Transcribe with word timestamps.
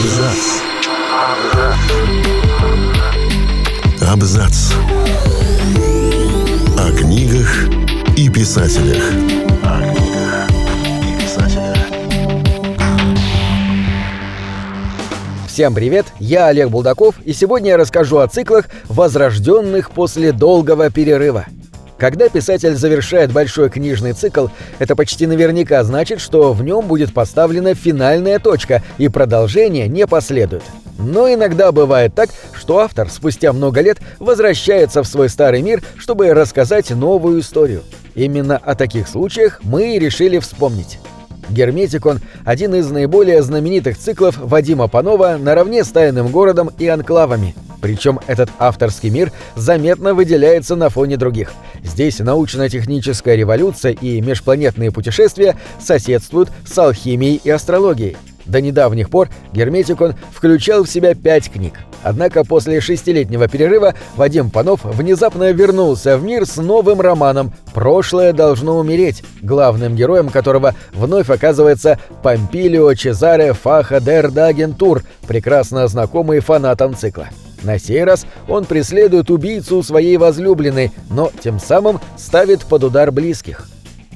Абзац. 0.00 0.62
Абзац. 4.00 4.72
О 6.78 6.90
книгах 6.96 7.68
и 8.16 8.30
писателях. 8.30 9.04
О 9.62 9.82
книгах 9.82 10.48
и 11.02 11.22
писателях. 11.22 11.76
Всем 15.46 15.74
привет, 15.74 16.06
я 16.18 16.46
Олег 16.46 16.70
Булдаков, 16.70 17.16
и 17.26 17.34
сегодня 17.34 17.72
я 17.72 17.76
расскажу 17.76 18.20
о 18.20 18.26
циклах, 18.26 18.70
возрожденных 18.88 19.90
после 19.90 20.32
долгого 20.32 20.88
перерыва. 20.88 21.44
Когда 22.00 22.30
писатель 22.30 22.74
завершает 22.76 23.30
большой 23.30 23.68
книжный 23.68 24.14
цикл, 24.14 24.46
это 24.78 24.96
почти 24.96 25.26
наверняка 25.26 25.84
значит, 25.84 26.22
что 26.22 26.54
в 26.54 26.64
нем 26.64 26.86
будет 26.86 27.12
поставлена 27.12 27.74
финальная 27.74 28.38
точка, 28.38 28.82
и 28.96 29.08
продолжение 29.08 29.86
не 29.86 30.06
последует. 30.06 30.62
Но 30.98 31.30
иногда 31.30 31.72
бывает 31.72 32.14
так, 32.14 32.30
что 32.54 32.78
автор 32.78 33.10
спустя 33.10 33.52
много 33.52 33.82
лет 33.82 33.98
возвращается 34.18 35.02
в 35.02 35.06
свой 35.06 35.28
старый 35.28 35.60
мир, 35.60 35.82
чтобы 35.98 36.32
рассказать 36.32 36.88
новую 36.88 37.40
историю. 37.40 37.82
Именно 38.14 38.56
о 38.56 38.74
таких 38.74 39.06
случаях 39.06 39.60
мы 39.62 39.94
и 39.94 39.98
решили 39.98 40.38
вспомнить. 40.38 40.98
Герметикон– 41.50 42.20
один 42.46 42.74
из 42.74 42.90
наиболее 42.90 43.42
знаменитых 43.42 43.98
циклов 43.98 44.38
Вадима 44.38 44.88
Панова 44.88 45.36
наравне 45.38 45.84
с 45.84 45.88
«Тайным 45.88 46.28
городом» 46.28 46.70
и 46.78 46.86
«Анклавами». 46.86 47.54
Причем 47.80 48.20
этот 48.26 48.50
авторский 48.58 49.10
мир 49.10 49.32
заметно 49.56 50.14
выделяется 50.14 50.76
на 50.76 50.88
фоне 50.90 51.16
других. 51.16 51.52
Здесь 51.82 52.18
научно-техническая 52.18 53.36
революция 53.36 53.92
и 53.92 54.20
межпланетные 54.20 54.90
путешествия 54.90 55.56
соседствуют 55.80 56.50
с 56.66 56.76
алхимией 56.76 57.40
и 57.42 57.50
астрологией. 57.50 58.16
До 58.46 58.60
недавних 58.60 59.10
пор 59.10 59.28
Герметикон 59.52 60.14
включал 60.32 60.84
в 60.84 60.90
себя 60.90 61.14
пять 61.14 61.50
книг. 61.50 61.74
Однако 62.02 62.44
после 62.44 62.80
шестилетнего 62.80 63.46
перерыва 63.46 63.94
Вадим 64.16 64.50
Панов 64.50 64.84
внезапно 64.84 65.52
вернулся 65.52 66.16
в 66.16 66.24
мир 66.24 66.46
с 66.46 66.56
новым 66.56 67.00
романом 67.00 67.52
«Прошлое 67.74 68.32
должно 68.32 68.78
умереть», 68.78 69.22
главным 69.42 69.94
героем 69.94 70.30
которого 70.30 70.74
вновь 70.92 71.28
оказывается 71.28 71.98
Помпилио 72.22 72.94
Чезаре 72.94 73.52
Фаха 73.52 74.00
дер 74.00 74.30
Дагентур, 74.30 75.02
прекрасно 75.28 75.86
знакомый 75.88 76.40
фанатам 76.40 76.96
цикла. 76.96 77.28
На 77.62 77.78
сей 77.78 78.04
раз 78.04 78.26
он 78.48 78.64
преследует 78.64 79.30
убийцу 79.30 79.82
своей 79.82 80.16
возлюбленной, 80.16 80.92
но 81.10 81.30
тем 81.42 81.58
самым 81.58 82.00
ставит 82.16 82.64
под 82.64 82.84
удар 82.84 83.10
близких. 83.12 83.68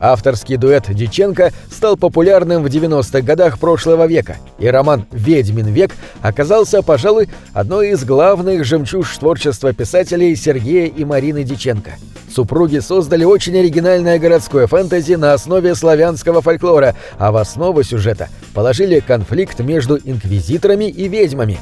Авторский 0.00 0.56
дуэт 0.56 0.84
Диченко 0.88 1.52
стал 1.70 1.96
популярным 1.96 2.62
в 2.62 2.66
90-х 2.66 3.20
годах 3.22 3.58
прошлого 3.58 4.06
века, 4.06 4.36
и 4.58 4.68
роман 4.68 5.06
«Ведьмин 5.10 5.66
век» 5.66 5.92
оказался, 6.22 6.82
пожалуй, 6.82 7.28
одной 7.52 7.90
из 7.90 8.04
главных 8.04 8.64
жемчуж 8.64 9.16
творчества 9.18 9.72
писателей 9.72 10.36
Сергея 10.36 10.86
и 10.86 11.04
Марины 11.04 11.42
Диченко. 11.42 11.92
Супруги 12.32 12.78
создали 12.78 13.24
очень 13.24 13.58
оригинальное 13.58 14.18
городское 14.18 14.66
фэнтези 14.66 15.14
на 15.14 15.32
основе 15.32 15.74
славянского 15.74 16.42
фольклора, 16.42 16.94
а 17.18 17.32
в 17.32 17.36
основу 17.36 17.82
сюжета 17.82 18.28
положили 18.54 19.00
конфликт 19.00 19.58
между 19.60 19.96
инквизиторами 19.96 20.84
и 20.84 21.08
ведьмами. 21.08 21.58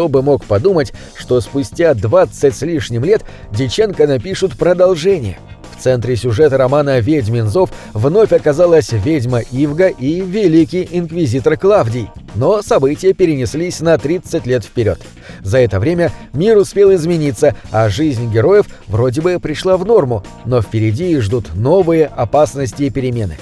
Кто 0.00 0.08
бы 0.08 0.22
мог 0.22 0.46
подумать, 0.46 0.94
что 1.14 1.42
спустя 1.42 1.92
20 1.92 2.56
с 2.56 2.62
лишним 2.62 3.04
лет 3.04 3.22
Диченко 3.52 4.06
напишут 4.06 4.56
продолжение– 4.56 5.38
в 5.78 5.82
центре 5.82 6.14
сюжета 6.14 6.58
романа 6.58 7.00
«Ведьмин 7.00 7.48
зов» 7.48 7.70
вновь 7.94 8.32
оказалась 8.32 8.92
ведьма 8.92 9.40
Ивга 9.40 9.88
и 9.88 10.20
великий 10.20 10.86
инквизитор 10.90 11.56
Клавдий, 11.56 12.10
но 12.34 12.60
события 12.60 13.14
перенеслись 13.14 13.80
на 13.80 13.96
30 13.96 14.46
лет 14.46 14.62
вперед. 14.62 15.00
За 15.42 15.56
это 15.56 15.80
время 15.80 16.12
мир 16.34 16.58
успел 16.58 16.94
измениться, 16.94 17.56
а 17.70 17.88
жизнь 17.88 18.30
героев 18.30 18.66
вроде 18.88 19.22
бы 19.22 19.38
пришла 19.40 19.78
в 19.78 19.86
норму, 19.86 20.22
но 20.44 20.60
впереди 20.60 21.12
их 21.12 21.22
ждут 21.22 21.54
новые 21.54 22.06
опасности 22.06 22.82
и 22.82 22.90
перемены. 22.90 23.38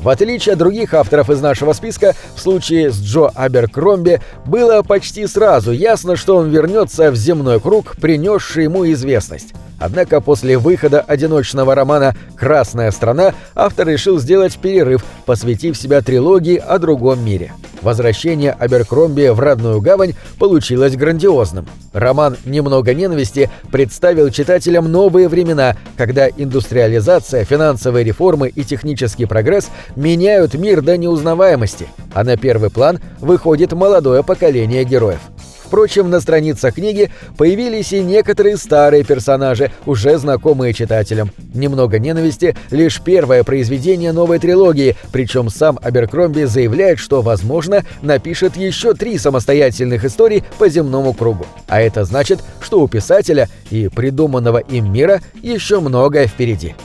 В 0.00 0.08
отличие 0.08 0.52
от 0.52 0.58
других 0.58 0.94
авторов 0.94 1.28
из 1.30 1.40
нашего 1.40 1.72
списка, 1.72 2.14
в 2.34 2.40
случае 2.40 2.90
с 2.90 3.00
Джо 3.00 3.28
Аберкромби 3.34 4.20
было 4.46 4.82
почти 4.82 5.26
сразу 5.26 5.72
ясно, 5.72 6.16
что 6.16 6.36
он 6.36 6.50
вернется 6.50 7.10
в 7.10 7.16
земной 7.16 7.60
круг, 7.60 7.96
принесший 8.00 8.64
ему 8.64 8.90
известность. 8.92 9.54
Однако 9.78 10.20
после 10.20 10.58
выхода 10.58 11.00
одиночного 11.00 11.74
романа 11.74 12.14
«Красная 12.36 12.90
страна» 12.90 13.34
автор 13.54 13.88
решил 13.88 14.18
сделать 14.18 14.58
перерыв, 14.58 15.04
посвятив 15.24 15.76
себя 15.76 16.02
трилогии 16.02 16.56
о 16.56 16.78
другом 16.78 17.24
мире. 17.24 17.52
Возвращение 17.80 18.50
Аберкромби 18.52 19.28
в 19.28 19.38
родную 19.38 19.80
гавань 19.80 20.14
получилось 20.38 20.96
грандиозным. 20.96 21.68
Роман 21.92 22.36
«Немного 22.44 22.92
ненависти» 22.92 23.50
представил 23.70 24.30
читателям 24.30 24.90
новые 24.90 25.28
времена, 25.28 25.76
когда 25.96 26.28
индустриализация, 26.28 27.44
финансовые 27.44 28.04
реформы 28.04 28.48
и 28.48 28.64
технический 28.64 29.26
прогресс 29.26 29.68
меняют 29.94 30.54
мир 30.54 30.82
до 30.82 30.96
неузнаваемости, 30.96 31.86
а 32.14 32.24
на 32.24 32.36
первый 32.36 32.70
план 32.70 32.98
выходит 33.20 33.72
молодое 33.72 34.24
поколение 34.24 34.82
героев. 34.82 35.20
Впрочем, 35.68 36.08
на 36.08 36.20
страницах 36.20 36.76
книги 36.76 37.10
появились 37.36 37.92
и 37.92 38.00
некоторые 38.00 38.56
старые 38.56 39.04
персонажи, 39.04 39.70
уже 39.84 40.16
знакомые 40.16 40.72
читателям. 40.72 41.30
«Немного 41.52 41.98
ненависти»— 41.98 42.56
лишь 42.70 43.02
первое 43.02 43.44
произведение 43.44 44.12
новой 44.12 44.38
трилогии, 44.38 44.96
причем 45.12 45.50
сам 45.50 45.78
Аберкромби 45.82 46.44
заявляет, 46.44 46.98
что, 46.98 47.20
возможно, 47.20 47.84
напишет 48.00 48.56
еще 48.56 48.94
три 48.94 49.18
самостоятельных 49.18 50.06
истории 50.06 50.42
по 50.58 50.70
земному 50.70 51.12
кругу. 51.12 51.44
А 51.66 51.82
это 51.82 52.06
значит, 52.06 52.40
что 52.62 52.80
у 52.80 52.88
писателя 52.88 53.50
и 53.70 53.88
придуманного 53.88 54.58
им 54.58 54.90
мира 54.90 55.20
еще 55.42 55.80
многое 55.80 56.28
впереди. 56.28 56.76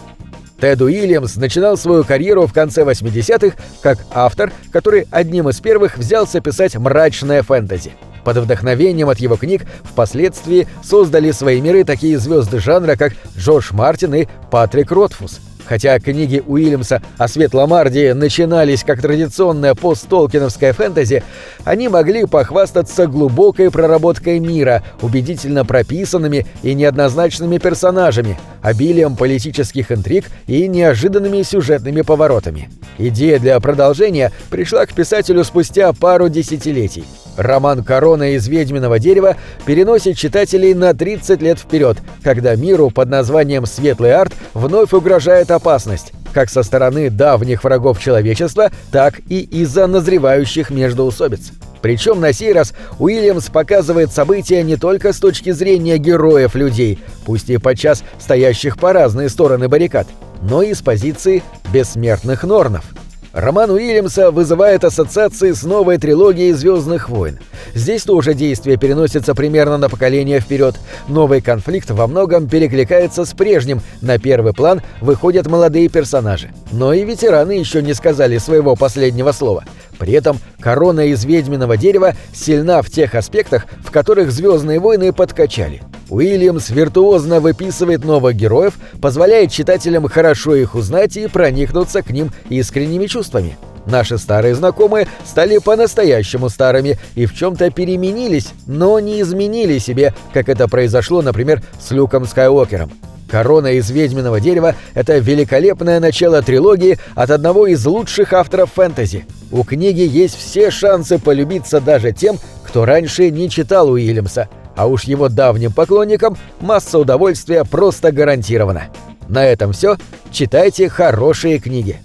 Тед 0.60 0.82
Уильямс 0.82 1.38
начинал 1.38 1.78
свою 1.78 2.04
карьеру 2.04 2.48
в 2.48 2.54
конце 2.54 2.84
80-х 2.84 3.56
как 3.82 4.00
автор, 4.12 4.52
который 4.74 5.08
одним 5.10 5.48
из 5.48 5.62
первых 5.62 5.98
взялся 5.98 6.42
писать 6.42 6.76
мрачное 6.76 7.44
фэнтези. 7.44 7.94
Под 8.24 8.38
вдохновением 8.38 9.10
от 9.10 9.20
его 9.20 9.36
книг 9.36 9.64
впоследствии 9.84 10.68
создали 10.84 11.32
свои 11.32 11.62
миры 11.62 11.84
такие 11.84 12.18
звезды 12.18 12.60
жанра, 12.60 12.96
как 12.96 13.14
Джош 13.38 13.72
Мартин 13.72 14.16
и 14.16 14.28
Патрик 14.50 14.92
Ротфус– 14.92 15.40
Хотя 15.66 16.00
книги 16.00 16.44
Уильямса 16.46 17.02
о 17.18 17.28
Светломардии 17.28 18.12
начинались 18.12 18.84
как 18.84 19.02
традиционная 19.02 19.76
посттолкиновская 19.76 20.74
фэнтези, 20.74 21.24
они 21.64 21.88
могли 21.88 22.26
похвастаться 22.26 23.08
глубокой 23.08 23.72
проработкой 23.72 24.40
мира, 24.40 24.84
убедительно 25.02 25.64
прописанными 25.64 26.46
и 26.64 26.74
неоднозначными 26.74 27.58
персонажами, 27.58 28.38
обилием 28.62 29.16
политических 29.16 29.92
интриг 29.92 30.26
и 30.48 30.68
неожиданными 30.68 31.42
сюжетными 31.44 32.02
поворотами. 32.02 32.70
Идея 32.98 33.40
для 33.40 33.60
продолжения 33.60 34.32
пришла 34.50 34.86
к 34.86 34.94
писателю 34.94 35.44
спустя 35.44 35.94
пару 35.94 36.30
десятилетий. 36.30 37.06
Роман 37.38 37.84
«Корона 37.84 38.36
из 38.36 38.48
ведьминого 38.48 39.00
дерева» 39.00 39.36
переносит 39.66 40.18
читателей 40.18 40.74
на 40.74 40.94
30 40.94 41.42
лет 41.42 41.60
вперед, 41.60 41.98
когда 42.22 42.56
миру 42.56 42.90
под 42.90 43.10
названием 43.10 43.66
«Светлый 43.66 44.14
арт» 44.14 44.34
вновь 44.54 44.94
угрожает 44.94 45.52
опасность, 45.52 46.14
как 46.34 46.50
со 46.50 46.64
стороны 46.64 47.10
давних 47.10 47.64
врагов 47.64 48.00
человечества, 48.00 48.72
так 48.92 49.20
и 49.30 49.42
из-за 49.42 49.88
назревающих 49.88 50.70
междоусобиц. 50.70 51.52
Причем 51.82 52.22
на 52.22 52.32
сей 52.32 52.54
раз 52.54 52.74
Уильямс 52.98 53.50
показывает 53.50 54.12
события 54.12 54.64
не 54.64 54.78
только 54.78 55.12
с 55.12 55.20
точки 55.20 55.52
зрения 55.52 55.98
героев 55.98 56.56
людей, 56.56 57.00
пусть 57.26 57.50
и 57.50 57.58
подчас 57.58 58.04
стоящих 58.20 58.78
по 58.78 58.94
разные 58.94 59.28
стороны 59.28 59.68
баррикад, 59.68 60.08
но 60.42 60.62
и 60.62 60.74
с 60.74 60.82
позиции 60.82 61.44
бессмертных 61.74 62.44
норнов– 62.44 62.86
Роман 63.34 63.72
Уильямса 63.72 64.30
вызывает 64.30 64.84
ассоциации 64.84 65.54
с 65.54 65.64
новой 65.64 65.98
трилогией 65.98 66.52
«Звездных 66.52 67.10
войн». 67.10 67.40
Здесь 67.74 68.04
тоже 68.04 68.36
действие 68.36 68.78
переносится 68.78 69.34
примерно 69.34 69.80
на 69.80 69.90
поколение 69.90 70.40
вперед. 70.40 70.76
Новый 71.08 71.42
конфликт 71.42 71.90
во 71.90 72.06
многом 72.06 72.48
перекликается 72.48 73.26
с 73.26 73.34
прежним, 73.34 73.82
на 74.02 74.20
первый 74.20 74.54
план 74.54 74.84
выходят 75.02 75.48
молодые 75.48 75.90
персонажи. 75.90 76.52
Но 76.72 76.94
и 76.94 77.04
ветераны 77.04 77.54
еще 77.54 77.82
не 77.82 77.96
сказали 77.96 78.38
своего 78.38 78.76
последнего 78.76 79.32
слова. 79.32 79.64
При 79.98 80.14
этом 80.14 80.38
корона 80.60 81.08
из 81.08 81.26
ведьминого 81.26 81.76
дерева 81.76 82.14
сильна 82.34 82.84
в 82.84 82.92
тех 82.92 83.16
аспектах, 83.16 83.66
в 83.84 83.90
которых 83.90 84.32
«Звездные 84.32 84.80
войны» 84.80 85.12
подкачали– 85.12 85.82
Уильямс 86.14 86.70
виртуозно 86.70 87.40
выписывает 87.40 88.06
новых 88.06 88.36
героев, 88.36 88.76
позволяет 89.02 89.52
читателям 89.52 90.08
хорошо 90.08 90.54
их 90.54 90.76
узнать 90.76 91.18
и 91.18 91.28
проникнуться 91.28 92.04
к 92.04 92.12
ним 92.12 92.32
искренними 92.50 93.08
чувствами. 93.08 93.58
Наши 93.88 94.20
старые 94.20 94.54
знакомые 94.54 95.08
стали 95.26 95.58
по-настоящему 95.58 96.50
старыми 96.50 97.00
и 97.16 97.26
в 97.26 97.34
чем-то 97.34 97.72
переменились, 97.72 98.50
но 98.68 99.00
не 99.00 99.22
изменили 99.22 99.80
себе, 99.80 100.14
как 100.34 100.50
это 100.50 100.68
произошло, 100.68 101.24
например, 101.24 101.64
с 101.82 101.90
Люком 101.90 102.28
Скайуокером. 102.28 102.92
Корона 103.28 103.74
из 103.74 103.90
ведьминого 103.90 104.40
дерева— 104.40 104.76
это 104.94 105.18
великолепное 105.18 106.00
начало 106.00 106.44
трилогии 106.44 107.00
от 107.16 107.32
одного 107.32 107.66
из 107.66 107.84
лучших 107.88 108.34
авторов 108.34 108.72
фэнтези. 108.74 109.26
У 109.52 109.64
книги 109.64 110.08
есть 110.08 110.38
все 110.38 110.70
шансы 110.70 111.18
полюбиться 111.18 111.82
даже 111.82 112.12
тем, 112.12 112.38
кто 112.64 112.86
раньше 112.86 113.32
не 113.32 113.50
читал 113.50 113.90
Уильямса, 113.90 114.48
а 114.76 114.88
уж 114.88 115.04
его 115.04 115.30
давним 115.30 115.72
поклонникам 115.72 116.38
масса 116.60 117.00
удовольствия 117.00 117.64
просто 117.64 118.12
гарантирована. 118.12 118.84
На 119.28 119.46
этом 119.46 119.74
все. 119.74 119.98
Читайте 120.32 120.90
хорошие 120.90 121.60
книги. 121.60 122.00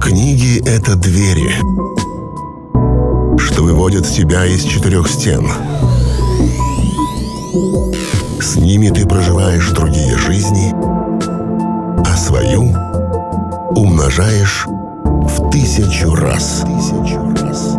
Книги— 0.00 0.62
это 0.66 0.96
двери, 0.96 1.50
что 3.38 3.62
выводят 3.62 4.06
тебя 4.06 4.46
из 4.46 4.62
четырех 4.62 5.08
стен. 5.08 5.46
С 8.40 8.56
ними 8.56 8.88
ты 8.88 9.06
проживаешь 9.06 9.68
другие 9.70 10.16
жизни, 10.16 10.72
а 12.06 12.16
свою 12.16 12.72
умножаешь 13.76 14.66
тысячу 15.58 16.14
раз. 16.14 16.64
Тысячу 16.64 17.34
раз. 17.42 17.77